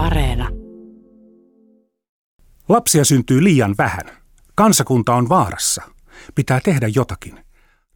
Areena. 0.00 0.48
Lapsia 2.68 3.04
syntyy 3.04 3.44
liian 3.44 3.74
vähän. 3.78 4.04
Kansakunta 4.54 5.14
on 5.14 5.28
vaarassa. 5.28 5.82
Pitää 6.34 6.60
tehdä 6.64 6.88
jotakin. 6.94 7.40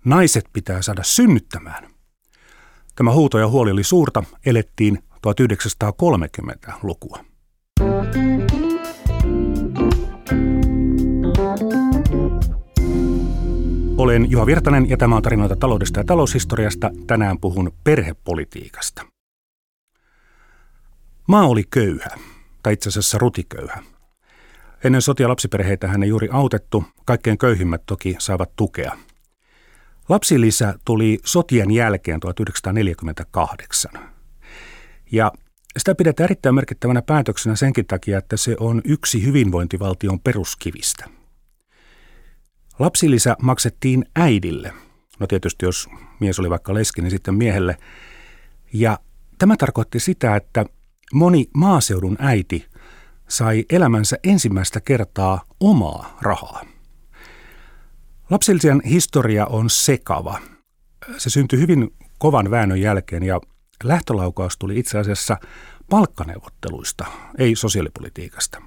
Naiset 0.05 0.45
pitää 0.53 0.83
saada 0.83 1.03
synnyttämään. 1.03 1.91
Tämä 2.97 3.13
huuto 3.13 3.39
ja 3.39 3.49
huoli 3.49 3.71
oli 3.71 3.85
suurta, 3.85 4.23
elettiin 4.47 4.99
1930-lukua. 5.27 7.25
Olen 13.99 14.31
Juha 14.31 14.47
Virtanen 14.47 14.89
ja 14.89 14.97
tämä 14.97 15.17
on 15.17 15.23
tarinoita 15.23 15.57
taloudesta 15.57 16.01
ja 16.01 16.05
taloushistoriasta. 16.05 16.91
Tänään 17.07 17.41
puhun 17.41 17.73
perhepolitiikasta. 17.85 19.14
Maa 21.29 21.47
oli 21.47 21.65
köyhä, 21.71 22.11
tai 22.63 22.73
itse 22.73 22.89
asiassa 22.89 23.19
rutiköyhä. 23.19 23.83
Ennen 24.85 25.03
sotia 25.03 25.29
lapsiperheitä 25.29 25.89
hän 25.89 26.03
ei 26.03 26.09
juuri 26.09 26.29
autettu, 26.33 26.85
kaikkein 27.05 27.39
köyhimmät 27.39 27.83
toki 27.87 28.17
saavat 28.19 28.57
tukea. 28.57 28.97
Lapsilisä 30.09 30.75
tuli 30.85 31.19
sotien 31.25 31.71
jälkeen 31.71 32.21
1948. 32.21 33.93
Ja 35.13 35.33
sitä 35.79 35.95
pidetään 35.95 36.25
erittäin 36.25 36.55
merkittävänä 36.55 37.03
päätöksenä 37.03 37.57
senkin 37.57 37.87
takia, 37.87 38.19
että 38.19 38.37
se 38.37 38.57
on 38.61 38.81
yksi 38.85 39.25
hyvinvointivaltion 39.25 40.21
peruskivistä. 40.21 41.09
Lapsilisä 42.79 43.37
maksettiin 43.43 44.05
äidille. 44.17 44.73
No 45.21 45.27
tietysti 45.27 45.67
jos 45.67 45.89
mies 46.21 46.41
oli 46.41 46.51
vaikka 46.51 46.75
leski, 46.75 47.03
niin 47.03 47.11
sitten 47.11 47.35
miehelle. 47.35 47.77
Ja 48.73 48.99
tämä 49.39 49.57
tarkoitti 49.57 50.01
sitä, 50.01 50.37
että 50.37 50.67
moni 51.13 51.47
maaseudun 51.55 52.17
äiti 52.21 52.67
sai 53.29 53.65
elämänsä 53.71 54.17
ensimmäistä 54.25 54.81
kertaa 54.81 55.43
omaa 55.61 56.19
rahaa. 56.23 56.65
Lapsilisän 58.31 58.81
historia 58.85 59.47
on 59.47 59.71
sekava. 59.71 60.39
Se 61.19 61.31
syntyi 61.31 61.61
hyvin 61.61 61.95
kovan 62.19 62.51
väännön 62.51 62.81
jälkeen 62.81 63.23
ja 63.23 63.41
lähtölaukaus 63.85 64.59
tuli 64.59 64.79
itse 64.79 64.99
asiassa 64.99 65.37
palkkaneuvotteluista, 65.91 67.05
ei 67.39 67.57
sosiaalipolitiikasta. 67.57 68.63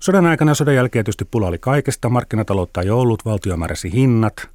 Sodan 0.00 0.26
aikana 0.26 0.50
ja 0.50 0.54
sodan 0.54 0.74
jälkeen 0.74 1.04
tietysti 1.04 1.24
pula 1.24 1.46
oli 1.46 1.58
kaikesta, 1.58 2.08
markkinataloutta 2.08 2.82
ei 2.82 2.90
ollut, 2.90 3.24
valtio 3.24 3.56
määräsi 3.56 3.92
hinnat, 3.92 4.50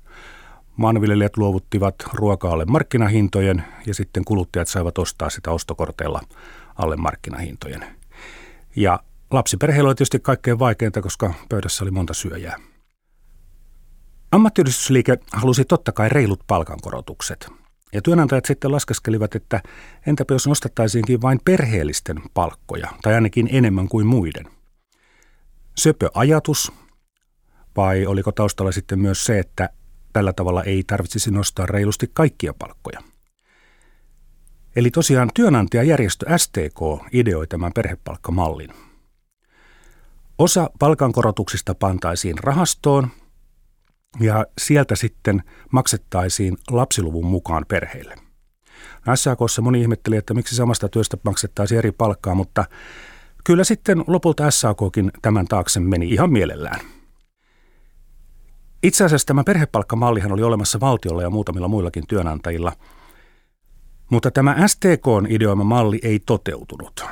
maanviljelijät 0.80 1.38
luovuttivat 1.38 1.96
ruoka-alle 2.14 2.66
markkinahintojen 2.66 3.64
ja 3.86 3.94
sitten 3.94 4.26
kuluttajat 4.26 4.68
saivat 4.68 4.98
ostaa 4.98 5.30
sitä 5.30 5.52
ostokorteilla 5.52 6.22
alle 6.76 6.96
markkinahintojen. 6.96 7.86
Ja 8.76 9.00
lapsiperheillä 9.32 9.88
oli 9.88 9.96
tietysti 9.96 10.20
kaikkein 10.20 10.60
vaikeinta, 10.60 11.02
koska 11.02 11.34
pöydässä 11.50 11.84
oli 11.84 11.92
monta 11.92 12.14
syöjää. 12.14 12.58
Ammattiyhdistysliike 14.32 15.18
halusi 15.34 15.66
totta 15.66 15.92
kai 15.92 16.10
reilut 16.10 16.44
palkankorotukset. 16.48 17.50
Ja 17.94 18.02
työnantajat 18.02 18.46
sitten 18.46 18.72
laskeskelivat, 18.72 19.36
että 19.36 19.62
entäpä 20.08 20.34
jos 20.34 20.48
nostettaisiinkin 20.48 21.22
vain 21.22 21.40
perheellisten 21.46 22.22
palkkoja, 22.34 22.88
tai 23.02 23.14
ainakin 23.14 23.50
enemmän 23.52 23.88
kuin 23.88 24.08
muiden. 24.08 24.46
Söpö 25.78 26.10
ajatus, 26.14 26.72
vai 27.78 28.06
oliko 28.06 28.32
taustalla 28.32 28.72
sitten 28.72 29.00
myös 29.00 29.26
se, 29.26 29.40
että 29.40 29.70
tällä 30.14 30.34
tavalla 30.34 30.64
ei 30.64 30.84
tarvitsisi 30.88 31.32
nostaa 31.32 31.66
reilusti 31.66 32.12
kaikkia 32.14 32.54
palkkoja? 32.54 33.00
Eli 34.76 34.92
tosiaan 34.92 35.30
työnantajajärjestö 35.34 36.38
STK 36.38 36.80
ideoi 37.12 37.48
tämän 37.48 37.72
perhepalkkamallin. 37.74 38.70
Osa 40.38 40.70
palkankorotuksista 40.80 41.76
pantaisiin 41.76 42.38
rahastoon 42.38 43.08
ja 44.20 44.46
sieltä 44.58 44.96
sitten 44.96 45.44
maksettaisiin 45.72 46.58
lapsiluvun 46.72 47.26
mukaan 47.26 47.66
perheille. 47.68 48.16
SAKssa 49.16 49.62
moni 49.62 49.82
ihmetteli, 49.82 50.16
että 50.16 50.34
miksi 50.34 50.56
samasta 50.56 50.90
työstä 50.90 51.18
maksettaisiin 51.24 51.78
eri 51.78 51.92
palkkaa, 51.92 52.36
mutta 52.36 52.66
kyllä 53.44 53.64
sitten 53.64 54.04
lopulta 54.08 54.52
SAKkin 54.52 55.12
tämän 55.22 55.46
taakse 55.46 55.80
meni 55.80 56.10
ihan 56.10 56.32
mielellään. 56.32 56.99
Itse 58.84 59.04
asiassa 59.06 59.26
tämä 59.26 59.44
perhepalkkamallihan 59.44 60.32
oli 60.32 60.44
olemassa 60.44 60.80
valtiolla 60.80 61.22
ja 61.22 61.30
muutamilla 61.30 61.68
muillakin 61.68 62.08
työnantajilla– 62.08 62.74
mutta 64.10 64.32
tämä 64.32 64.68
STKn 64.68 65.26
ideoima 65.30 65.64
malli 65.64 66.00
ei 66.04 66.20
toteutunut, 66.20 67.06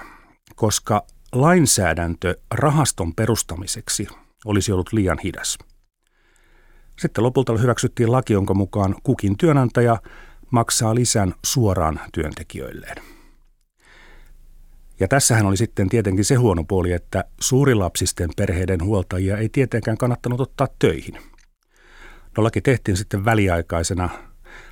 koska 0.55 1.05
lainsäädäntö 1.31 2.38
rahaston 2.53 3.16
perustamiseksi 3.16 4.07
olisi 4.45 4.72
ollut 4.72 4.94
liian 4.94 5.19
hidas. 5.23 5.57
Sitten 7.00 7.23
lopulta 7.23 7.57
hyväksyttiin 7.57 8.11
laki, 8.11 8.34
jonka 8.34 8.53
mukaan 8.53 8.95
kukin 9.03 9.38
työnantaja 9.38 9.97
maksaa 10.51 10.95
lisän 10.95 11.34
suoraan 11.45 11.99
työntekijöilleen. 12.13 13.03
Ja 14.99 15.07
tässähän 15.07 15.45
oli 15.45 15.57
sitten 15.57 15.89
tietenkin 15.89 16.25
se 16.25 16.35
huono 16.35 16.63
puoli, 16.63 16.91
että 16.91 17.23
suurilapsisten 17.41 18.29
perheiden 18.38 18.84
huoltajia 18.84 19.38
ei 19.38 19.49
tietenkään 19.49 19.97
kannattanut 19.97 20.41
ottaa 20.41 20.67
töihin. 20.79 21.17
Laki 22.38 22.62
tehtiin 22.62 22.98
sitten 22.98 23.25
väliaikaisena 23.25 24.09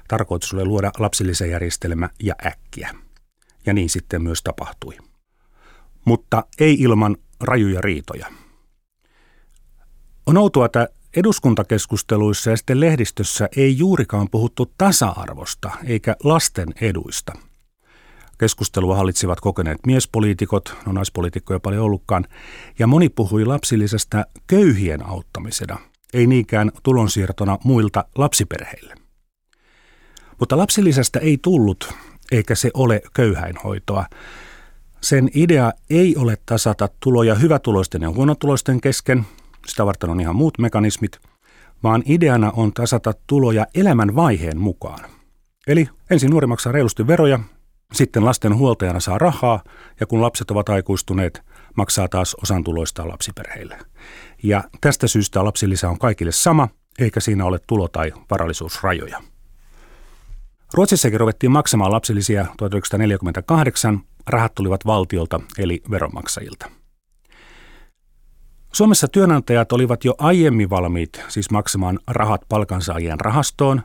Tarkoitus 0.07 0.53
oli 0.53 0.65
luoda 0.65 0.91
lapsilisäjärjestelmä 0.99 2.09
ja 2.23 2.35
äkkiä. 2.45 2.95
Ja 3.65 3.73
niin 3.73 3.89
sitten 3.89 4.21
myös 4.21 4.43
tapahtui. 4.43 4.97
Mutta 6.05 6.43
ei 6.59 6.73
ilman 6.73 7.17
rajuja 7.41 7.81
riitoja. 7.81 8.27
On 10.25 10.37
outoa, 10.37 10.65
että 10.65 10.87
eduskuntakeskusteluissa 11.15 12.49
ja 12.49 12.57
sitten 12.57 12.79
lehdistössä 12.79 13.49
ei 13.57 13.77
juurikaan 13.77 14.27
puhuttu 14.31 14.71
tasa-arvosta 14.77 15.71
eikä 15.85 16.15
lasten 16.23 16.67
eduista. 16.81 17.33
Keskustelua 18.37 18.95
hallitsivat 18.95 19.41
kokeneet 19.41 19.85
miespoliitikot, 19.85 20.75
no 20.85 20.91
naispoliitikkoja 20.91 21.59
paljon 21.59 21.83
ollutkaan, 21.83 22.25
ja 22.79 22.87
moni 22.87 23.09
puhui 23.09 23.45
lapsillisestä 23.45 24.25
köyhien 24.47 25.05
auttamisena, 25.05 25.77
ei 26.15 26.27
niinkään 26.27 26.71
tulonsiirtona 26.83 27.57
muilta 27.63 28.05
lapsiperheille. 28.15 28.95
Mutta 30.39 30.57
lapsilisästä 30.57 31.19
ei 31.19 31.37
tullut, 31.41 31.93
eikä 32.31 32.55
se 32.55 32.71
ole 32.73 33.01
köyhäinhoitoa. 33.13 34.05
Sen 35.01 35.29
idea 35.33 35.71
ei 35.89 36.15
ole 36.15 36.37
tasata 36.45 36.89
tuloja 36.99 37.35
hyvätuloisten 37.35 38.01
ja 38.01 38.09
huonotuloisten 38.09 38.81
kesken, 38.81 39.25
sitä 39.67 39.85
varten 39.85 40.09
on 40.09 40.19
ihan 40.19 40.35
muut 40.35 40.57
mekanismit, 40.59 41.19
vaan 41.83 42.03
ideana 42.05 42.51
on 42.55 42.73
tasata 42.73 43.13
tuloja 43.27 43.67
elämän 43.75 44.15
vaiheen 44.15 44.59
mukaan. 44.59 45.09
Eli 45.67 45.89
ensin 46.09 46.29
nuori 46.29 46.47
maksaa 46.47 46.71
reilusti 46.71 47.07
veroja, 47.07 47.39
sitten 47.93 48.25
lasten 48.25 48.55
huoltajana 48.55 48.99
saa 48.99 49.17
rahaa 49.17 49.63
ja 49.99 50.05
kun 50.05 50.21
lapset 50.21 50.51
ovat 50.51 50.69
aikuistuneet, 50.69 51.41
maksaa 51.75 52.07
taas 52.07 52.35
osan 52.43 52.63
tuloista 52.63 53.07
lapsiperheille. 53.07 53.77
Ja 54.43 54.63
tästä 54.81 55.07
syystä 55.07 55.43
lapsilisä 55.45 55.89
on 55.89 55.99
kaikille 55.99 56.31
sama, 56.31 56.69
eikä 56.99 57.19
siinä 57.19 57.45
ole 57.45 57.59
tulo- 57.67 57.87
tai 57.87 58.13
varallisuusrajoja. 58.31 59.21
Ruotsissakin 60.73 61.19
ruvettiin 61.19 61.51
maksamaan 61.51 61.91
lapsillisia 61.91 62.45
1948. 62.57 64.01
Rahat 64.27 64.55
tulivat 64.55 64.85
valtiolta 64.85 65.39
eli 65.57 65.81
veronmaksajilta. 65.91 66.71
Suomessa 68.73 69.07
työnantajat 69.07 69.71
olivat 69.71 70.05
jo 70.05 70.15
aiemmin 70.17 70.69
valmiit 70.69 71.21
siis 71.27 71.51
maksamaan 71.51 71.99
rahat 72.07 72.41
palkansaajien 72.49 73.19
rahastoon. 73.19 73.81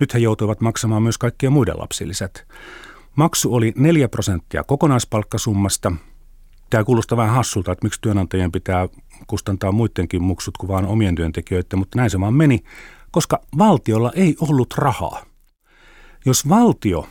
Nyt 0.00 0.14
he 0.14 0.18
joutuivat 0.18 0.60
maksamaan 0.60 1.02
myös 1.02 1.18
kaikkien 1.18 1.52
muiden 1.52 1.78
lapsilliset. 1.78 2.46
Maksu 3.16 3.54
oli 3.54 3.72
4 3.76 4.08
prosenttia 4.08 4.64
kokonaispalkkasummasta. 4.64 5.92
Tämä 6.70 6.84
kuulostaa 6.84 7.18
vähän 7.18 7.34
hassulta, 7.34 7.72
että 7.72 7.86
miksi 7.86 8.00
työnantajien 8.00 8.52
pitää 8.52 8.88
kustantaa 9.26 9.72
muidenkin 9.72 10.22
muksut 10.22 10.56
kuin 10.56 10.68
vain 10.68 10.86
omien 10.86 11.14
työntekijöiden, 11.14 11.78
mutta 11.78 11.98
näin 11.98 12.10
se 12.10 12.20
vaan 12.20 12.34
meni, 12.34 12.64
koska 13.10 13.40
valtiolla 13.58 14.12
ei 14.14 14.36
ollut 14.40 14.74
rahaa. 14.78 15.24
Jos 16.26 16.48
valtio 16.48 17.08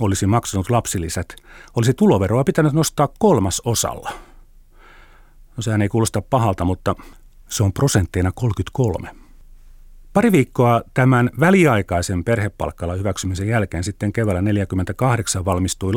olisi 0.00 0.26
maksanut 0.26 0.70
lapsilisät, 0.70 1.36
olisi 1.76 1.94
tuloveroa 1.94 2.44
pitänyt 2.44 2.72
nostaa 2.72 3.08
kolmas 3.18 3.62
osalla. 3.64 4.10
No 5.56 5.62
sehän 5.62 5.82
ei 5.82 5.88
kuulosta 5.88 6.22
pahalta, 6.22 6.64
mutta 6.64 6.94
se 7.48 7.62
on 7.62 7.72
prosentteina 7.72 8.32
33. 8.34 9.10
Pari 10.12 10.32
viikkoa 10.32 10.82
tämän 10.94 11.30
väliaikaisen 11.40 12.24
perhepalkkalla 12.24 12.94
hyväksymisen 12.94 13.48
jälkeen 13.48 13.84
sitten 13.84 14.12
keväällä 14.12 14.40
1948 14.40 15.44
valmistui 15.44 15.92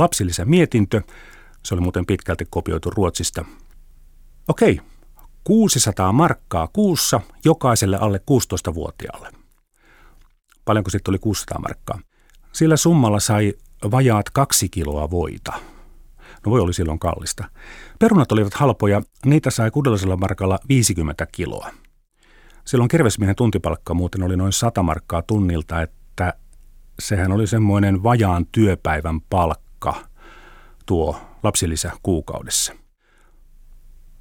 mietintö. 0.45 1.01
Se 1.63 1.75
oli 1.75 1.81
muuten 1.81 2.06
pitkälti 2.06 2.45
kopioitu 2.50 2.89
Ruotsista. 2.89 3.45
Okei, 4.47 4.81
600 5.44 6.11
markkaa 6.11 6.67
kuussa 6.67 7.21
jokaiselle 7.45 7.97
alle 7.97 8.21
16-vuotiaalle. 8.31 9.31
Paljonko 10.65 10.89
sitten 10.89 11.11
oli 11.11 11.19
600 11.19 11.59
markkaa? 11.59 12.00
Sillä 12.51 12.77
summalla 12.77 13.19
sai 13.19 13.53
vajaat 13.91 14.29
kaksi 14.29 14.69
kiloa 14.69 15.11
voita. 15.11 15.53
No 16.45 16.51
voi 16.51 16.59
oli 16.59 16.73
silloin 16.73 17.00
kallista. 17.00 17.50
Perunat 18.00 18.31
olivat 18.31 18.53
halpoja, 18.53 19.01
niitä 19.25 19.50
sai 19.50 19.71
600 19.71 20.17
markalla 20.17 20.59
50 20.69 21.27
kiloa. 21.31 21.71
Silloin 22.65 22.88
kirvesmiehen 22.88 23.35
tuntipalkka 23.35 23.94
muuten 23.94 24.23
oli 24.23 24.38
noin 24.38 24.53
100 24.53 24.83
markkaa 24.83 25.21
tunnilta, 25.21 25.81
että 25.81 26.33
sehän 27.00 27.31
oli 27.31 27.47
semmoinen 27.47 28.03
vajaan 28.03 28.45
työpäivän 28.51 29.21
palkka 29.21 30.08
tuo 30.89 31.21
lapsilisä 31.44 31.91
kuukaudessa. 32.03 32.74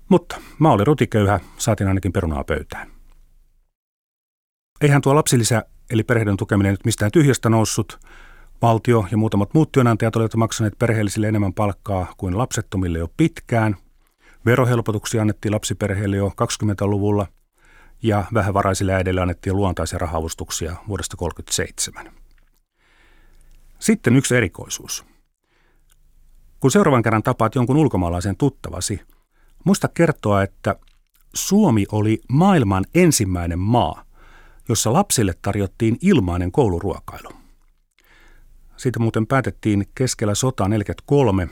Mutta 0.09 0.41
mä 0.59 0.73
olin 0.73 0.87
rutiköyhä, 0.87 1.41
saatiin 1.59 1.89
ainakin 1.89 2.13
perunaa 2.13 2.45
pöytään. 2.45 2.91
Eihän 4.81 5.03
tuo 5.03 5.15
lapsilisä 5.15 5.65
eli 5.91 6.03
perheiden 6.03 6.37
tukeminen 6.37 6.73
nyt 6.73 6.85
mistään 6.85 7.13
tyhjästä 7.13 7.49
noussut. 7.49 7.99
Valtio 8.63 9.07
ja 9.11 9.17
muutamat 9.17 9.55
muut 9.55 9.73
työnantajat 9.73 10.17
olivat 10.17 10.35
maksaneet 10.35 10.79
perheellisille 10.79 11.29
enemmän 11.29 11.55
palkkaa 11.55 12.15
kuin 12.17 12.39
lapsettomille 12.39 12.99
jo 12.99 13.09
pitkään. 13.17 13.77
Verohelpotuksia 14.47 15.21
annettiin 15.21 15.55
lapsiperheille 15.55 16.17
jo 16.17 16.29
20-luvulla 16.29 17.27
ja 18.03 18.25
vähävaraisille 18.35 18.95
äidille 18.95 19.21
annettiin 19.21 19.57
luontaisia 19.57 19.99
rahavustuksia 19.99 20.77
vuodesta 20.89 21.17
1937. 21.17 22.13
Sitten 23.79 24.17
yksi 24.17 24.37
erikoisuus. 24.37 25.18
Kun 26.61 26.71
seuraavan 26.71 27.03
kerran 27.03 27.23
tapaat 27.23 27.55
jonkun 27.55 27.77
ulkomaalaisen 27.77 28.37
tuttavasi, 28.37 29.01
muista 29.65 29.89
kertoa, 29.89 30.43
että 30.43 30.77
Suomi 31.35 31.87
oli 31.93 32.21
maailman 32.29 32.85
ensimmäinen 32.95 33.59
maa, 33.59 34.05
jossa 34.69 34.93
lapsille 34.93 35.35
tarjottiin 35.43 35.97
ilmainen 36.03 36.53
kouluruokailu. 36.53 37.31
Siitä 38.77 38.99
muuten 38.99 39.27
päätettiin 39.27 39.87
keskellä 39.95 40.35
sotaa 40.35 40.69
43, 40.69 41.49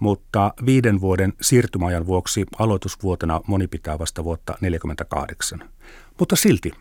mutta 0.00 0.54
viiden 0.66 1.00
vuoden 1.00 1.32
siirtymäajan 1.40 2.06
vuoksi 2.06 2.46
aloitusvuotena 2.58 3.40
moni 3.46 3.66
pitää 3.68 3.98
vasta 3.98 4.24
vuotta 4.24 4.54
48. 4.60 5.70
Mutta 6.18 6.36
silti 6.36 6.72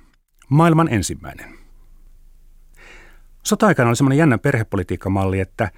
maailman 0.50 0.94
ensimmäinen. 0.94 1.58
Sota-aikana 3.44 3.90
oli 3.90 3.96
semmoinen 3.96 4.18
jännä 4.18 4.38
perhepolitiikkamalli, 4.38 5.40
että 5.40 5.72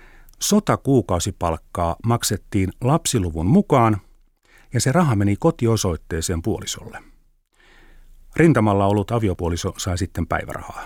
sotakuukausipalkkaa 0.44 1.96
maksettiin 2.06 2.70
lapsiluvun 2.82 3.46
mukaan 3.46 3.98
ja 4.74 4.82
se 4.82 4.92
raha 4.92 5.16
meni 5.16 5.36
kotiosoitteeseen 5.40 6.42
puolisolle. 6.42 7.04
Rintamalla 8.36 8.86
ollut 8.86 9.12
aviopuoliso 9.12 9.74
sai 9.78 9.98
sitten 9.98 10.28
päivärahaa. 10.28 10.84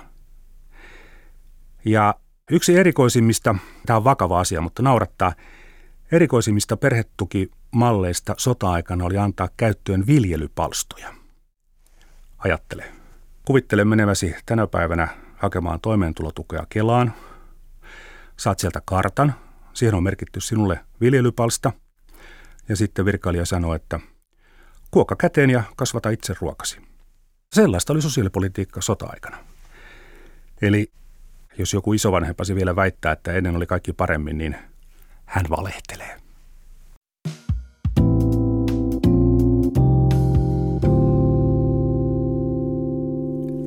Ja 1.86 2.16
yksi 2.52 2.76
erikoisimmista, 2.76 3.56
tämä 3.86 3.98
on 3.98 4.04
vakava 4.04 4.40
asia, 4.40 4.62
mutta 4.62 4.82
naurattaa, 4.84 5.34
erikoisimmista 6.12 6.78
perhetukimalleista 6.78 8.36
sota-aikana 8.38 9.06
oli 9.06 9.18
antaa 9.18 9.50
käyttöön 9.58 10.08
viljelypalstoja. 10.08 11.14
Ajattele. 12.38 12.86
Kuvittele 13.46 13.86
meneväsi 13.86 14.36
tänä 14.46 14.68
päivänä 14.68 15.08
hakemaan 15.38 15.80
toimeentulotukea 15.82 16.66
Kelaan. 16.70 17.14
Saat 18.38 18.60
sieltä 18.60 18.82
kartan. 18.86 19.47
Siihen 19.78 19.96
on 19.96 20.04
merkitty 20.04 20.42
sinulle 20.42 20.80
viljelypalsta. 21.02 21.72
Ja 22.70 22.76
sitten 22.76 23.06
virkailija 23.06 23.46
sanoo, 23.46 23.76
että 23.76 24.00
kuokka 24.92 25.16
käteen 25.16 25.50
ja 25.50 25.64
kasvata 25.76 26.10
itse 26.10 26.36
ruokasi. 26.42 26.82
Sellaista 27.56 27.94
oli 27.94 28.02
sosiaalipolitiikka 28.02 28.82
sota-aikana. 28.82 29.38
Eli 30.62 30.92
jos 31.58 31.74
joku 31.74 31.94
isovanhempasi 31.94 32.56
vielä 32.56 32.76
väittää, 32.76 33.12
että 33.12 33.34
ennen 33.34 33.56
oli 33.56 33.66
kaikki 33.66 33.94
paremmin, 33.94 34.38
niin 34.38 34.56
hän 35.26 35.46
valehtelee. 35.50 36.18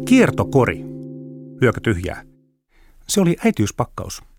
Kiertokori. 0.04 0.84
Lyökö 1.60 1.80
tyhjää? 1.80 2.22
Se 3.08 3.20
oli 3.20 3.36
äitiyspakkaus. 3.44 4.29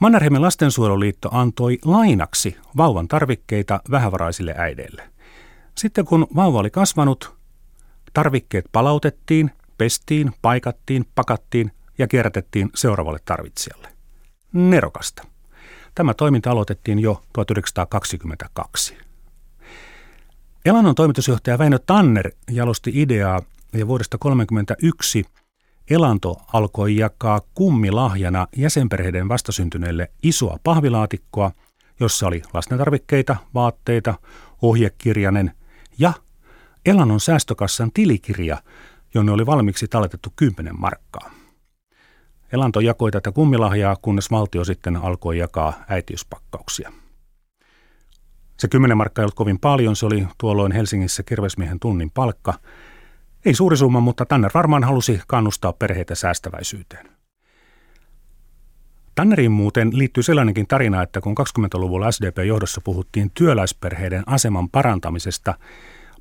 Mannerheimin 0.00 0.42
lastensuojeluliitto 0.42 1.28
antoi 1.32 1.78
lainaksi 1.84 2.56
vauvan 2.76 3.08
tarvikkeita 3.08 3.80
vähävaraisille 3.90 4.54
äideille. 4.58 5.02
Sitten 5.74 6.04
kun 6.04 6.26
vauva 6.36 6.58
oli 6.58 6.70
kasvanut, 6.70 7.36
Tarvikkeet 8.16 8.64
palautettiin, 8.72 9.50
pestiin, 9.78 10.32
paikattiin, 10.42 11.06
pakattiin 11.14 11.72
ja 11.98 12.08
kierrätettiin 12.08 12.70
seuraavalle 12.74 13.18
tarvitsijalle. 13.24 13.88
Nerokasta. 14.52 15.22
Tämä 15.94 16.14
toiminta 16.14 16.50
aloitettiin 16.50 16.98
jo 16.98 17.22
1922. 17.32 18.96
Elannon 20.64 20.94
toimitusjohtaja 20.94 21.58
Väinö 21.58 21.78
Tanner 21.78 22.30
jalosti 22.50 22.90
ideaa 22.94 23.42
ja 23.72 23.86
vuodesta 23.86 24.18
1931 24.18 25.24
Elanto 25.90 26.36
alkoi 26.52 26.96
jakaa 26.96 27.40
kummilahjana 27.54 28.46
jäsenperheiden 28.56 29.28
vastasyntyneille 29.28 30.10
isoa 30.22 30.58
pahvilaatikkoa, 30.64 31.50
jossa 32.00 32.26
oli 32.26 32.42
lastentarvikkeita, 32.54 33.36
vaatteita, 33.54 34.14
ohjekirjanen 34.62 35.52
ja 35.98 36.12
Elannon 36.86 37.20
säästökassan 37.20 37.90
tilikirja, 37.94 38.62
jonne 39.14 39.32
oli 39.32 39.46
valmiiksi 39.46 39.88
talletettu 39.88 40.32
10 40.36 40.80
markkaa. 40.80 41.30
Elanto 42.52 42.80
jakoi 42.80 43.10
tätä 43.10 43.32
kummilahjaa, 43.32 43.96
kunnes 44.02 44.30
valtio 44.30 44.64
sitten 44.64 44.96
alkoi 44.96 45.38
jakaa 45.38 45.72
äitiyspakkauksia. 45.88 46.92
Se 48.58 48.68
10 48.68 48.96
markkaa 48.96 49.22
ei 49.22 49.24
ollut 49.24 49.34
kovin 49.34 49.58
paljon, 49.58 49.96
se 49.96 50.06
oli 50.06 50.26
tuolloin 50.38 50.72
Helsingissä 50.72 51.22
kirvesmiehen 51.22 51.80
tunnin 51.80 52.10
palkka. 52.10 52.54
Ei 53.46 53.54
suuri 53.54 53.76
summa, 53.76 54.00
mutta 54.00 54.26
Tanner 54.26 54.50
varmaan 54.54 54.84
halusi 54.84 55.20
kannustaa 55.26 55.72
perheitä 55.72 56.14
säästäväisyyteen. 56.14 57.08
Tanneriin 59.14 59.52
muuten 59.52 59.90
liittyy 59.98 60.22
sellainenkin 60.22 60.66
tarina, 60.66 61.02
että 61.02 61.20
kun 61.20 61.34
20-luvulla 61.40 62.10
SDP-johdossa 62.10 62.80
puhuttiin 62.84 63.30
työläisperheiden 63.30 64.22
aseman 64.26 64.70
parantamisesta– 64.70 65.54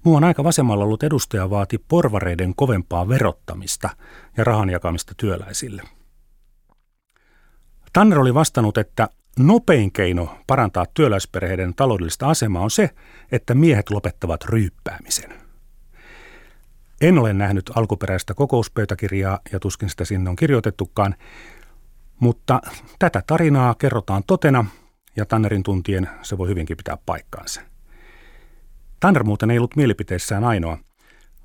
Muuan 0.06 0.24
aika 0.24 0.44
vasemmalla 0.44 0.84
ollut 0.84 1.04
edustaja 1.04 1.50
vaati 1.50 1.78
porvareiden 1.78 2.56
kovempaa 2.56 3.10
verottamista 3.10 3.90
ja 4.38 4.44
rahan 4.44 4.70
jakamista 4.70 5.14
työläisille. 5.18 5.84
Tanner 7.94 8.20
oli 8.20 8.34
vastannut, 8.34 8.78
että 8.78 9.10
nopein 9.40 9.92
keino 9.92 10.38
parantaa 10.48 10.86
työläisperheiden 10.94 11.74
taloudellista 11.76 12.30
asemaa 12.30 12.64
on 12.64 12.72
se, 12.72 12.90
että 13.32 13.56
miehet 13.56 13.90
lopettavat 13.90 14.46
ryyppäämisen. 14.46 15.45
En 17.06 17.20
ole 17.20 17.34
nähnyt 17.34 17.72
alkuperäistä 17.76 18.34
kokouspöytäkirjaa 18.34 19.40
ja 19.52 19.60
tuskin 19.60 19.90
sitä 19.90 20.06
sinne 20.06 20.30
on 20.30 20.36
kirjoitettukaan, 20.36 21.16
mutta 22.20 22.62
tätä 23.00 23.24
tarinaa 23.28 23.76
kerrotaan 23.76 24.24
totena 24.28 24.66
ja 25.16 25.26
Tannerin 25.26 25.64
tuntien 25.64 26.10
se 26.22 26.38
voi 26.38 26.48
hyvinkin 26.48 26.78
pitää 26.78 26.98
paikkaansa. 27.06 27.62
Tanner 29.00 29.24
muuten 29.24 29.52
ei 29.52 29.58
ollut 29.58 29.76
mielipiteissään 29.76 30.44
ainoa. 30.44 30.78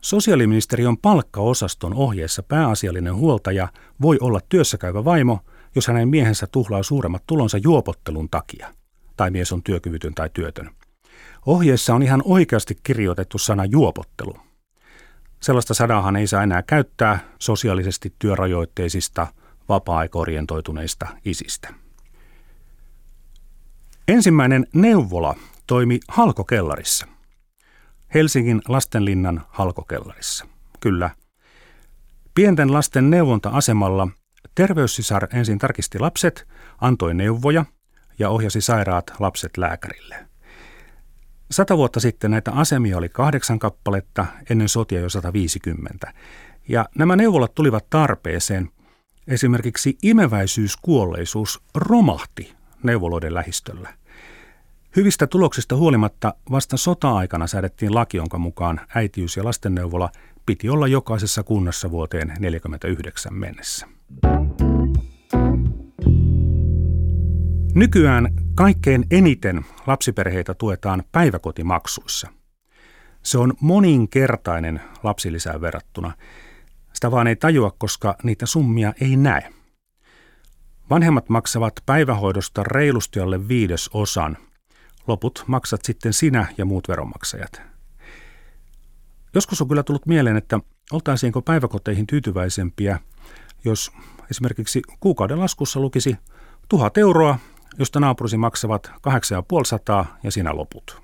Sosiaaliministeriön 0.00 0.97
palkkaosaston 0.97 1.95
ohjeessa 1.95 2.43
pääasiallinen 2.43 3.14
huoltaja 3.14 3.69
voi 4.02 4.19
olla 4.21 4.40
työssäkäyvä 4.49 5.05
vaimo, 5.05 5.38
jos 5.75 5.87
hänen 5.87 6.09
miehensä 6.09 6.47
tuhlaa 6.47 6.83
suuremmat 6.83 7.23
tulonsa 7.26 7.59
juopottelun 7.59 8.29
takia, 8.31 8.75
tai 9.17 9.31
mies 9.31 9.52
on 9.52 9.62
työkyvytön 9.62 10.14
tai 10.14 10.31
työtön. 10.33 10.71
Ohjeessa 11.47 11.95
on 11.95 12.02
ihan 12.02 12.23
oikeasti 12.25 12.79
kirjoitettu 12.83 13.38
sana 13.38 13.64
juopottelu. 13.64 14.50
Sellaista 15.40 15.75
sanahan 15.75 16.16
ei 16.16 16.26
saa 16.26 16.42
enää 16.42 16.62
käyttää 16.62 17.18
sosiaalisesti 17.38 18.14
työrajoitteisista, 18.18 19.26
vapaa-aikaorientoituneista 19.68 21.06
isistä. 21.25 21.75
Ensimmäinen 24.09 24.66
neuvola 24.75 25.35
toimi 25.66 26.00
halkokellarissa– 26.09 27.06
Helsingin 28.14 28.62
lastenlinnan 28.68 29.42
halkokellarissa. 29.49 30.47
Kyllä. 30.80 31.11
Pienten 32.35 32.73
lasten 32.73 33.11
neuvonta-asemalla 33.11 34.09
terveyssisar 34.54 35.28
ensin 35.32 35.59
tarkisti 35.59 35.99
lapset, 35.99 36.49
antoi 36.80 37.14
neuvoja 37.14 37.64
ja 38.18 38.30
ohjasi 38.30 38.61
sairaat 38.61 39.12
lapset 39.18 39.56
lääkärille. 39.56 40.30
Sata 41.50 41.76
vuotta 41.76 42.00
sitten 42.00 42.30
näitä 42.30 42.52
asemia 42.52 42.99
oli 42.99 43.09
kahdeksan 43.09 43.59
kappaletta, 43.59 44.26
ennen 44.50 44.69
sotia 44.69 45.00
jo 45.00 45.09
150. 45.09 46.12
Ja 46.69 46.88
nämä 46.99 47.16
neuvolat 47.16 47.54
tulivat 47.54 47.87
tarpeeseen. 47.90 48.71
Esimerkiksi 49.28 49.99
imeväisyyskuolleisuus 50.02 51.62
romahti 51.75 52.52
neuvoloiden 52.83 53.35
lähistöllä. 53.35 53.95
Hyvistä 54.97 55.26
tuloksista 55.26 55.76
huolimatta 55.76 56.35
vasta 56.50 56.76
sota-aikana 56.76 57.47
säädettiin 57.47 57.95
laki, 57.95 58.16
jonka 58.16 58.38
mukaan 58.38 58.80
äitiys- 58.95 59.37
ja 59.37 59.45
lastenneuvola 59.45 60.11
piti 60.47 60.69
olla 60.69 60.87
jokaisessa 60.87 61.42
kunnassa 61.42 61.90
vuoteen 61.90 62.28
1949 62.28 63.35
mennessä. 63.35 64.00
Nykyään 67.75 68.29
kaikkein 68.55 69.05
eniten 69.11 69.65
lapsiperheitä 69.87 70.55
tuetaan 70.55 71.03
päiväkotimaksuissa. 71.12 72.29
Se 73.23 73.39
on 73.39 73.55
moninkertainen 73.61 74.81
lapsilisään 75.03 75.61
verrattuna. 75.61 76.12
Sitä 76.93 77.11
vaan 77.11 77.27
ei 77.27 77.37
tajua, 77.37 77.71
koska 77.79 78.17
niitä 78.23 78.47
summia 78.47 78.93
ei 79.00 79.17
näe. 79.17 79.50
Vanhemmat 80.91 81.29
maksavat 81.29 81.73
päivähoidosta 81.87 82.62
reilusti 82.62 83.21
alle 83.21 83.49
viides 83.49 83.91
osan. 83.93 84.37
Loput 85.07 85.45
maksat 85.47 85.85
sitten 85.85 86.12
sinä 86.12 86.47
ja 86.59 86.65
muut 86.65 86.89
veronmaksajat. 86.89 87.62
Joskus 89.35 89.62
on 89.62 89.69
kyllä 89.69 89.83
tullut 89.83 90.07
mieleen, 90.07 90.37
että 90.37 90.61
oltaisiinko 90.93 91.43
päiväkoteihin 91.43 92.07
tyytyväisempiä, 92.07 93.00
jos 93.65 93.93
esimerkiksi 94.31 94.83
kuukauden 95.00 95.41
laskussa 95.41 95.81
lukisi 95.81 96.17
tuhat 96.69 96.99
euroa 96.99 97.39
josta 97.79 98.00
naapurisi 98.00 98.37
maksavat 98.37 98.93
8500 99.03 100.19
ja 100.23 100.31
sinä 100.31 100.57
loput. 100.57 101.03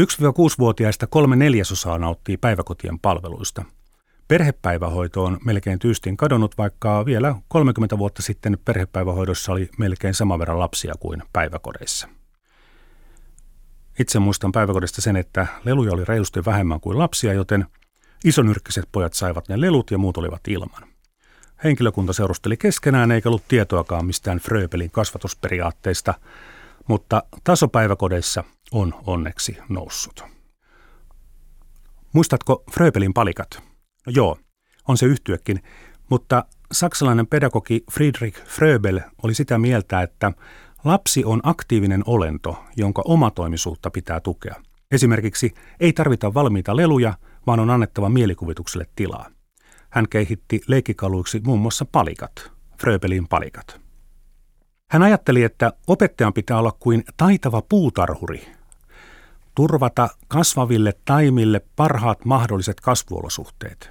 1-6-vuotiaista 0.00 1.06
kolme 1.06 1.36
neljäsosaa 1.36 1.98
nauttii 1.98 2.36
päiväkotien 2.36 2.98
palveluista. 2.98 3.64
Perhepäivähoito 4.28 5.24
on 5.24 5.38
melkein 5.44 5.78
tyystin 5.78 6.16
kadonnut, 6.16 6.58
vaikka 6.58 7.04
vielä 7.06 7.34
30 7.48 7.98
vuotta 7.98 8.22
sitten 8.22 8.58
perhepäivähoidossa 8.64 9.52
oli 9.52 9.68
melkein 9.78 10.14
saman 10.14 10.38
verran 10.38 10.58
lapsia 10.58 10.94
kuin 11.00 11.22
päiväkodeissa. 11.32 12.08
Itse 13.98 14.18
muistan 14.18 14.52
päiväkodista 14.52 15.02
sen, 15.02 15.16
että 15.16 15.46
leluja 15.64 15.92
oli 15.92 16.04
reilusti 16.04 16.44
vähemmän 16.44 16.80
kuin 16.80 16.98
lapsia, 16.98 17.32
joten 17.32 17.66
isonyrkkiset 18.24 18.88
pojat 18.92 19.12
saivat 19.12 19.48
ne 19.48 19.60
lelut 19.60 19.90
ja 19.90 19.98
muut 19.98 20.16
olivat 20.16 20.48
ilman. 20.48 20.95
Henkilökunta 21.64 22.12
seurusteli 22.12 22.56
keskenään 22.56 23.12
eikä 23.12 23.28
ollut 23.28 23.48
tietoakaan 23.48 24.06
mistään 24.06 24.38
Fröbelin 24.38 24.90
kasvatusperiaatteista, 24.90 26.14
mutta 26.88 27.22
tasopäiväkodeissa 27.44 28.44
on 28.72 28.94
onneksi 29.06 29.58
noussut. 29.68 30.24
Muistatko 32.12 32.64
Fröbelin 32.72 33.14
palikat? 33.14 33.62
No 34.06 34.12
joo, 34.16 34.38
on 34.88 34.96
se 34.96 35.06
yhtyäkin, 35.06 35.62
mutta 36.10 36.44
saksalainen 36.72 37.26
pedagogi 37.26 37.84
Friedrich 37.92 38.44
Fröbel 38.44 39.00
oli 39.22 39.34
sitä 39.34 39.58
mieltä, 39.58 40.02
että 40.02 40.32
lapsi 40.84 41.24
on 41.24 41.40
aktiivinen 41.42 42.02
olento, 42.06 42.64
jonka 42.76 43.02
omatoimisuutta 43.04 43.90
pitää 43.90 44.20
tukea. 44.20 44.54
Esimerkiksi 44.90 45.54
ei 45.80 45.92
tarvita 45.92 46.34
valmiita 46.34 46.76
leluja, 46.76 47.14
vaan 47.46 47.60
on 47.60 47.70
annettava 47.70 48.08
mielikuvitukselle 48.08 48.86
tilaa. 48.96 49.35
Hän 49.96 50.08
kehitti 50.08 50.60
leikkikaluiksi 50.66 51.40
muun 51.44 51.60
muassa 51.60 51.84
palikat, 51.84 52.52
Fröbelin 52.80 53.28
palikat. 53.28 53.80
Hän 54.90 55.02
ajatteli, 55.02 55.42
että 55.42 55.72
opettajan 55.86 56.32
pitää 56.32 56.58
olla 56.58 56.72
kuin 56.80 57.04
taitava 57.16 57.62
puutarhuri, 57.62 58.48
turvata 59.54 60.08
kasvaville 60.28 60.92
taimille 61.04 61.60
parhaat 61.76 62.24
mahdolliset 62.24 62.80
kasvuolosuhteet. 62.80 63.90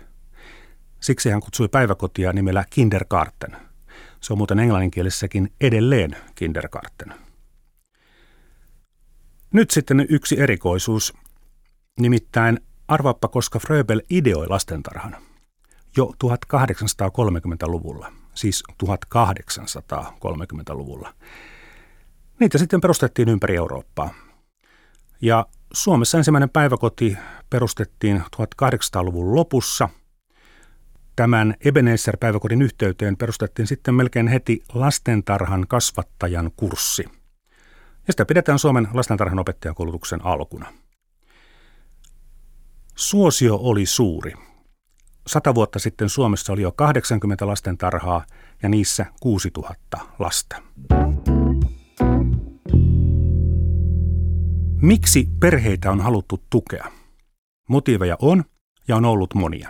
Siksi 1.00 1.30
hän 1.30 1.42
kutsui 1.42 1.68
päiväkotia 1.68 2.34
nimellä 2.34 2.66
kindergarten. 2.70 3.58
Se 4.22 4.34
on 4.34 4.38
muuten 4.38 4.60
englanninkielissäkin 4.60 5.54
edelleen 5.62 6.18
kindergarten. 6.36 7.14
Nyt 9.54 9.72
sitten 9.72 10.06
yksi 10.10 10.40
erikoisuus, 10.40 11.14
nimittäin 12.00 12.60
arvaappa, 12.88 13.28
koska 13.28 13.60
Fröbel 13.60 14.02
ideoi 14.10 14.48
lastentarhan 14.48 15.16
jo 15.98 16.14
1830-luvulla, 16.24 18.12
siis 18.34 18.64
1830-luvulla. 18.84 21.14
Niitä 22.40 22.58
sitten 22.58 22.82
perustettiin 22.82 23.30
ympäri 23.30 23.56
Eurooppaa. 23.56 24.14
Ja 25.22 25.46
Suomessa 25.74 26.18
ensimmäinen 26.18 26.50
päiväkoti 26.50 27.18
perustettiin 27.50 28.24
1800-luvun 28.36 29.36
lopussa. 29.36 29.90
Tämän 31.16 31.56
Ebenezer-päiväkodin 31.66 32.62
yhteyteen 32.62 33.18
perustettiin 33.18 33.68
sitten 33.68 33.94
melkein 33.94 34.28
heti 34.28 34.64
lastentarhan 34.74 35.66
kasvattajan 35.68 36.52
kurssi. 36.56 37.06
Ja 38.08 38.14
sitä 38.14 38.26
pidetään 38.26 38.60
Suomen 38.60 38.88
lastentarhan 38.94 39.40
opettajakoulutuksen 39.40 40.26
alkuna. 40.26 40.74
Suosio 42.96 43.60
oli 43.62 43.86
suuri. 43.86 44.34
Sata 45.28 45.56
vuotta 45.56 45.80
sitten 45.80 46.10
Suomessa 46.10 46.54
oli 46.54 46.62
jo 46.62 46.72
80 46.72 47.48
lastentarhaa 47.48 48.26
ja 48.64 48.70
niissä 48.70 49.06
6000 49.20 49.98
lasta. 50.20 50.56
Miksi 54.82 55.30
perheitä 55.40 55.92
on 55.92 56.02
haluttu 56.02 56.44
tukea? 56.50 56.92
Motiiveja 57.70 58.18
on 58.22 58.44
ja 58.88 58.96
on 58.96 59.06
ollut 59.06 59.34
monia. 59.34 59.70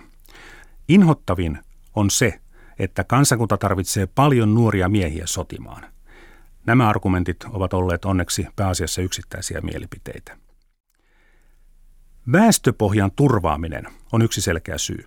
Inhottavin 0.88 1.59
on 1.95 2.09
se, 2.09 2.39
että 2.79 3.03
kansakunta 3.03 3.57
tarvitsee 3.57 4.05
paljon 4.05 4.53
nuoria 4.53 4.89
miehiä 4.89 5.27
sotimaan. 5.27 5.85
Nämä 6.65 6.89
argumentit 6.89 7.38
ovat 7.43 7.74
olleet 7.74 8.05
onneksi 8.05 8.47
pääasiassa 8.55 9.01
yksittäisiä 9.01 9.62
mielipiteitä. 9.62 10.38
Väestöpohjan 12.31 13.12
turvaaminen 13.15 13.88
on 14.12 14.21
yksi 14.21 14.41
selkeä 14.41 14.77
syy. 14.77 15.05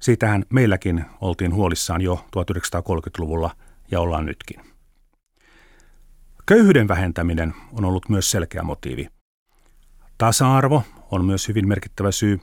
Siitähän 0.00 0.44
meilläkin 0.50 1.04
oltiin 1.20 1.54
huolissaan 1.54 2.00
jo 2.00 2.24
1930-luvulla 2.36 3.50
ja 3.90 4.00
ollaan 4.00 4.26
nytkin. 4.26 4.60
Köyhyyden 6.46 6.88
vähentäminen 6.88 7.54
on 7.72 7.84
ollut 7.84 8.08
myös 8.08 8.30
selkeä 8.30 8.62
motiivi. 8.62 9.08
Tasa-arvo 10.18 10.82
on 11.10 11.24
myös 11.24 11.48
hyvin 11.48 11.68
merkittävä 11.68 12.12
syy. 12.12 12.40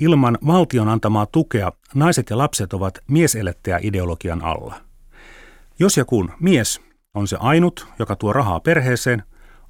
Ilman 0.00 0.38
valtion 0.46 0.88
antamaa 0.88 1.26
tukea 1.26 1.72
naiset 1.94 2.30
ja 2.30 2.38
lapset 2.38 2.72
ovat 2.72 2.98
mieselättäjä 3.08 3.78
ideologian 3.82 4.44
alla. 4.44 4.80
Jos 5.78 5.96
ja 5.96 6.04
kun 6.04 6.32
mies 6.40 6.80
on 7.14 7.28
se 7.28 7.36
ainut, 7.40 7.86
joka 7.98 8.16
tuo 8.16 8.32
rahaa 8.32 8.60
perheeseen, 8.60 9.22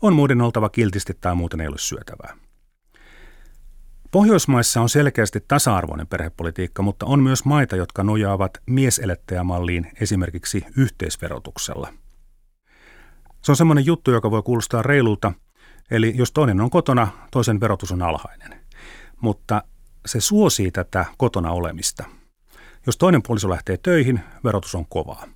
on 0.03 0.13
muiden 0.15 0.41
oltava 0.41 0.69
kiltisti 0.69 1.15
tai 1.21 1.35
muuten 1.35 1.61
ei 1.61 1.69
ole 1.69 1.79
syötävää. 1.79 2.48
Pohjoismaissa 4.11 4.81
on 4.81 4.89
selkeästi 4.89 5.45
tasa-arvoinen 5.49 6.07
perhepolitiikka, 6.07 6.83
mutta 6.83 7.07
on 7.07 7.21
myös 7.23 7.45
maita, 7.45 7.77
jotka 7.77 8.05
nojaavat 8.05 8.59
mieselettäjämalliin 8.67 9.91
esimerkiksi 10.01 10.65
yhteisverotuksella. 10.77 11.93
Se 13.43 13.53
on 13.53 13.57
semmoinen 13.57 13.87
juttu, 13.87 14.11
joka 14.11 14.31
voi 14.31 14.43
kuulostaa 14.43 14.83
reilulta, 14.83 15.33
eli 15.91 16.13
jos 16.17 16.33
toinen 16.33 16.61
on 16.61 16.71
kotona, 16.71 17.09
toisen 17.31 17.61
verotus 17.61 17.93
on 17.93 18.03
alhainen. 18.03 18.61
Mutta 19.21 19.63
se 20.07 20.21
suosii 20.21 20.71
tätä 20.71 21.05
kotona 21.19 21.51
olemista. 21.51 22.05
Jos 22.87 22.97
toinen 22.97 23.23
puoliso 23.23 23.51
lähtee 23.51 23.77
töihin, 23.77 24.21
verotus 24.45 24.75
on 24.75 24.87
kovaa. 24.87 25.27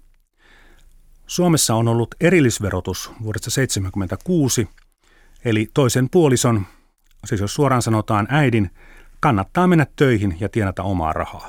Suomessa 1.27 1.75
on 1.75 1.89
ollut 1.89 2.15
erillisverotus 2.21 3.09
vuodesta 3.23 3.51
1976, 3.51 4.69
eli 5.45 5.71
toisen 5.75 6.11
puolison 6.11 6.67
siis 7.27 7.41
jos 7.41 7.55
suoraan 7.55 7.83
sanotaan 7.83 8.27
äidin, 8.31 8.71
kannattaa 9.21 9.67
mennä 9.67 9.87
töihin 9.97 10.37
ja 10.41 10.49
tienata 10.49 10.83
omaa 10.83 11.13
rahaa. 11.13 11.49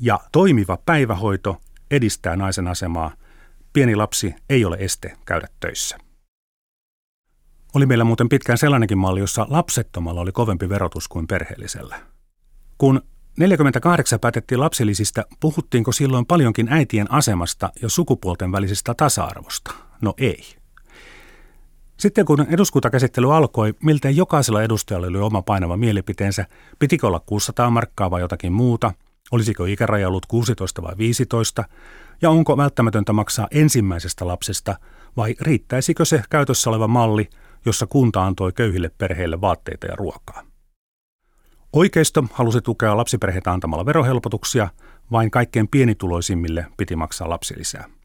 Ja 0.00 0.20
toimiva 0.32 0.78
päivähoito 0.86 1.60
edistää 1.90 2.36
naisen 2.36 2.68
asemaa. 2.68 3.10
Pieni 3.72 3.96
lapsi 3.96 4.34
ei 4.48 4.64
ole 4.64 4.76
este 4.80 5.16
käydä 5.24 5.48
töissä. 5.60 5.98
Oli 7.74 7.86
meillä 7.86 8.04
muuten 8.04 8.28
pitkään 8.28 8.58
sellainenkin 8.58 8.98
malli, 8.98 9.20
jossa 9.20 9.46
lapsettomalla 9.50 10.20
oli 10.20 10.32
kovempi 10.32 10.68
verotus 10.68 11.08
kuin 11.08 11.26
perheellisellä. 11.26 12.00
Kun 12.78 13.02
48 13.38 14.20
päätettiin 14.20 14.60
lapsilisistä, 14.60 15.24
puhuttiinko 15.40 15.92
silloin 15.92 16.26
paljonkin 16.26 16.72
äitien 16.72 17.12
asemasta 17.12 17.70
ja 17.82 17.88
sukupuolten 17.88 18.52
välisestä 18.52 18.94
tasa-arvosta? 18.94 19.74
No 20.00 20.14
ei. 20.18 20.59
Sitten 22.00 22.24
kun 22.24 22.46
eduskuntakäsittely 22.50 23.36
alkoi, 23.36 23.74
miltei 23.82 24.16
jokaisella 24.16 24.62
edustajalla 24.62 25.06
oli 25.06 25.18
oma 25.18 25.42
painava 25.42 25.76
mielipiteensä. 25.76 26.46
Pitikö 26.78 27.06
olla 27.06 27.20
600 27.20 27.70
markkaa 27.70 28.10
vai 28.10 28.20
jotakin 28.20 28.52
muuta? 28.52 28.92
Olisiko 29.30 29.64
ikäraja 29.64 30.08
ollut 30.08 30.26
16 30.26 30.82
vai 30.82 30.94
15? 30.98 31.64
Ja 32.22 32.30
onko 32.30 32.56
välttämätöntä 32.56 33.12
maksaa 33.12 33.48
ensimmäisestä 33.50 34.26
lapsesta 34.26 34.76
vai 35.16 35.34
riittäisikö 35.40 36.04
se 36.04 36.22
käytössä 36.30 36.70
oleva 36.70 36.88
malli, 36.88 37.28
jossa 37.66 37.86
kunta 37.86 38.24
antoi 38.24 38.52
köyhille 38.52 38.90
perheille 38.98 39.40
vaatteita 39.40 39.86
ja 39.86 39.96
ruokaa? 39.96 40.42
Oikeisto 41.72 42.24
halusi 42.32 42.60
tukea 42.60 42.96
lapsiperheitä 42.96 43.52
antamalla 43.52 43.86
verohelpotuksia, 43.86 44.68
vain 45.12 45.30
kaikkein 45.30 45.68
pienituloisimmille 45.68 46.66
piti 46.76 46.96
maksaa 46.96 47.28
lapsilisää. 47.28 47.99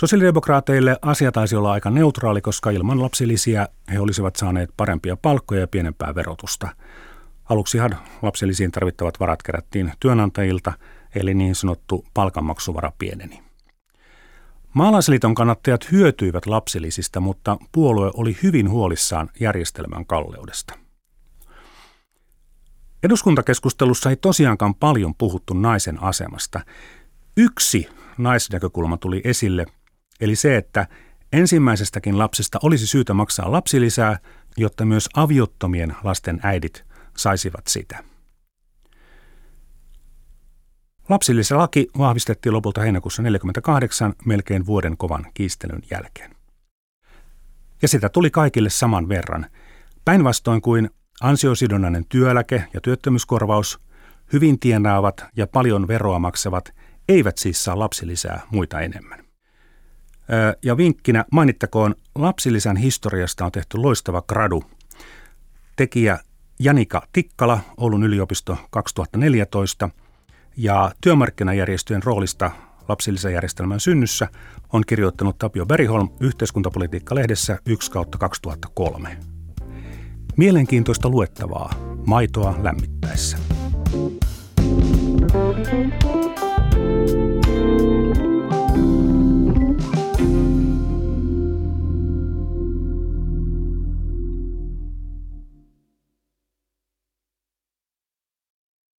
Sosiaalidemokraateille 0.00 0.96
asia 1.02 1.32
taisi 1.32 1.56
olla 1.56 1.72
aika 1.72 1.90
neutraali, 1.90 2.40
koska 2.40 2.70
ilman 2.70 3.02
lapsilisiä 3.02 3.68
he 3.92 4.00
olisivat 4.00 4.36
saaneet 4.36 4.70
parempia 4.76 5.16
palkkoja 5.16 5.60
ja 5.60 5.68
pienempää 5.68 6.14
verotusta. 6.14 6.68
Aluksihan 7.44 7.96
lapsilisiin 8.22 8.70
tarvittavat 8.70 9.20
varat 9.20 9.42
kerättiin 9.42 9.92
työnantajilta, 10.00 10.72
eli 11.14 11.34
niin 11.34 11.54
sanottu 11.54 12.04
palkanmaksuvara 12.14 12.92
pieneni. 12.98 13.42
Maalaisliiton 14.74 15.34
kannattajat 15.34 15.92
hyötyivät 15.92 16.46
lapsilisistä, 16.46 17.20
mutta 17.20 17.56
puolue 17.72 18.10
oli 18.14 18.36
hyvin 18.42 18.70
huolissaan 18.70 19.30
järjestelmän 19.40 20.06
kalleudesta. 20.06 20.74
Eduskuntakeskustelussa 23.02 24.10
ei 24.10 24.16
tosiaankaan 24.16 24.74
paljon 24.74 25.14
puhuttu 25.14 25.54
naisen 25.54 26.02
asemasta. 26.02 26.60
Yksi 27.36 27.88
naisnäkökulma 28.18 28.96
tuli 28.96 29.20
esille, 29.24 29.66
eli 30.20 30.36
se, 30.36 30.56
että 30.56 30.86
ensimmäisestäkin 31.32 32.18
lapsesta 32.18 32.58
olisi 32.62 32.86
syytä 32.86 33.14
maksaa 33.14 33.52
lapsilisää, 33.52 34.18
jotta 34.56 34.84
myös 34.84 35.08
aviottomien 35.14 35.96
lasten 36.04 36.40
äidit 36.42 36.84
saisivat 37.16 37.66
sitä. 37.66 38.04
Lapsilisälaki 41.08 41.88
vahvistettiin 41.98 42.52
lopulta 42.52 42.80
heinäkuussa 42.80 43.22
1948 43.22 44.14
melkein 44.24 44.66
vuoden 44.66 44.96
kovan 44.96 45.26
kiistelyn 45.34 45.82
jälkeen. 45.90 46.36
Ja 47.82 47.88
sitä 47.88 48.08
tuli 48.08 48.30
kaikille 48.30 48.70
saman 48.70 49.08
verran. 49.08 49.46
Päinvastoin 50.04 50.60
kuin 50.60 50.90
ansiosidonnainen 51.20 52.04
työeläke 52.08 52.64
ja 52.74 52.80
työttömyyskorvaus, 52.80 53.80
hyvin 54.32 54.58
tienaavat 54.58 55.24
ja 55.36 55.46
paljon 55.46 55.88
veroa 55.88 56.18
maksavat 56.18 56.74
eivät 57.08 57.38
siis 57.38 57.64
saa 57.64 57.78
lapsilisää 57.78 58.40
muita 58.50 58.80
enemmän. 58.80 59.27
Ja 60.62 60.76
vinkkinä 60.76 61.24
mainittakoon, 61.32 61.94
lapsilisän 62.14 62.76
historiasta 62.76 63.44
on 63.44 63.52
tehty 63.52 63.78
loistava 63.78 64.22
gradu. 64.22 64.64
Tekijä 65.76 66.18
Janika 66.60 67.02
Tikkala, 67.12 67.60
Oulun 67.76 68.04
yliopisto 68.04 68.58
2014, 68.70 69.90
ja 70.56 70.92
työmarkkinajärjestöjen 71.00 72.02
roolista 72.02 72.50
lapsilisäjärjestelmän 72.88 73.80
synnyssä 73.80 74.28
on 74.72 74.82
kirjoittanut 74.86 75.38
Tapio 75.38 75.66
Beriholm 75.66 76.08
yhteiskuntapolitiikka-lehdessä 76.20 77.58
1 77.66 77.90
kautta 77.90 78.18
2003. 78.18 79.18
Mielenkiintoista 80.36 81.08
luettavaa 81.08 81.74
maitoa 82.06 82.54
lämmittäessä. 82.62 83.38
Thank 85.28 87.12
you 87.12 87.27